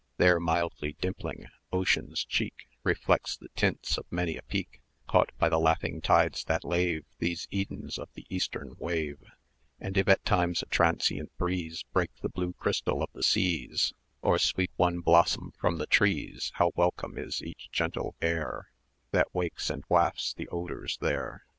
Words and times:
There 0.17 0.39
mildly 0.39 0.93
dimpling, 0.99 1.45
Ocean's 1.71 2.25
cheek 2.25 2.67
Reflects 2.83 3.37
the 3.37 3.49
tints 3.49 3.99
of 3.99 4.07
many 4.11 4.35
a 4.35 4.41
peak 4.41 4.81
Caught 5.07 5.29
by 5.37 5.47
the 5.47 5.59
laughing 5.59 6.01
tides 6.01 6.43
that 6.45 6.63
lave 6.65 7.05
These 7.19 7.47
Edens 7.51 7.99
of 7.99 8.09
the 8.13 8.25
eastern 8.27 8.73
wave: 8.79 9.19
And 9.79 9.95
if 9.95 10.07
at 10.07 10.25
times 10.25 10.63
a 10.63 10.65
transient 10.65 11.37
breeze 11.37 11.83
Break 11.93 12.09
the 12.23 12.29
blue 12.29 12.53
crystal 12.53 13.03
of 13.03 13.11
the 13.13 13.21
seas, 13.21 13.93
Or 14.23 14.39
sweep 14.39 14.71
one 14.75 15.01
blossom 15.01 15.51
from 15.59 15.77
the 15.77 15.85
trees, 15.85 16.49
How 16.55 16.71
welcome 16.73 17.15
is 17.15 17.43
each 17.43 17.69
gentle 17.71 18.15
air 18.23 18.69
That 19.11 19.27
wakes 19.35 19.69
and 19.69 19.83
wafts 19.87 20.33
the 20.33 20.47
odours 20.47 20.97
there! 20.97 21.45